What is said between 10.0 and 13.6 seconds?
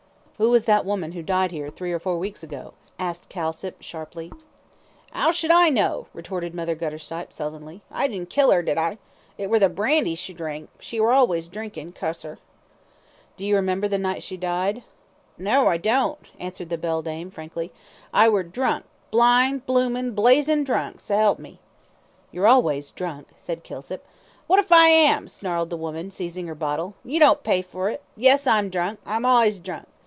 she drank; she was allays drinkin', cuss her." "Do you